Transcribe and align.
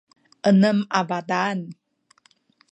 enem 0.49 0.79
a 0.99 1.01
bataan 1.09 1.59